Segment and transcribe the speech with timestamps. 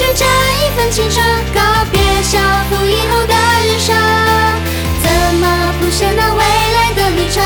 [0.00, 1.22] 学着一份青春，
[1.54, 1.60] 告
[1.92, 2.38] 别校
[2.70, 3.34] 服以后的
[3.66, 3.94] 人生，
[5.02, 7.44] 怎么谱写那未来的旅程？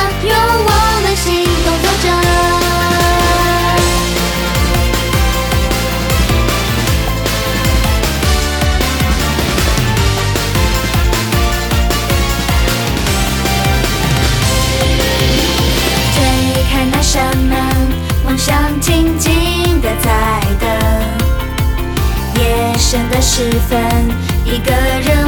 [23.35, 23.81] 吃饭
[24.45, 24.71] 一个
[25.01, 25.24] 人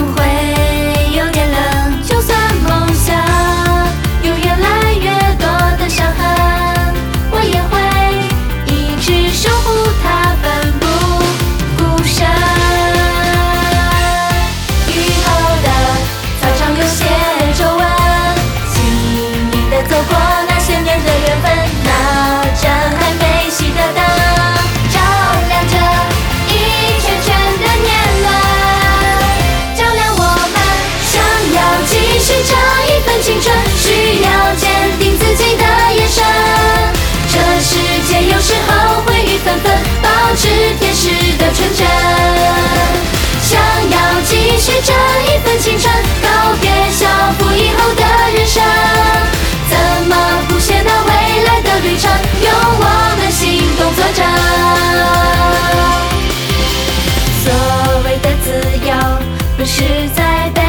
[59.66, 59.82] 是
[60.14, 60.62] 在背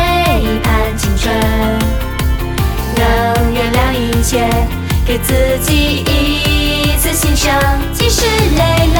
[0.64, 1.32] 叛青春，
[2.96, 4.50] 能原谅一切，
[5.06, 7.54] 给自己一次新生，
[7.94, 8.97] 即使累了。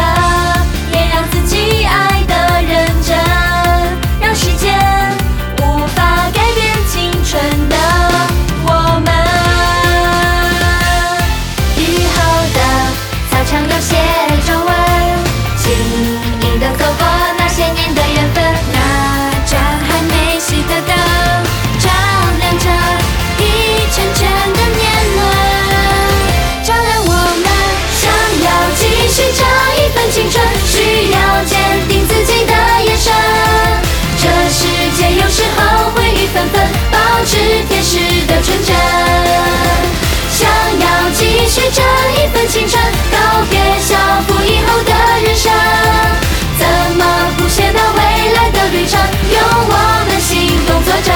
[42.50, 42.82] 青春
[43.12, 43.18] 告
[43.50, 44.92] 别校服，以后的
[45.22, 45.52] 人生
[46.58, 46.66] 怎
[46.98, 47.04] 么
[47.38, 48.00] 谱写那未
[48.34, 48.98] 来的旅程？
[49.32, 49.38] 用
[49.70, 51.14] 我们行动作证。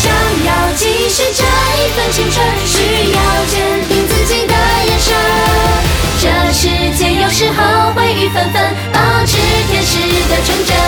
[0.00, 0.10] 想
[0.46, 3.11] 要继续这一份青春，需要。
[10.44, 10.81] 纯真。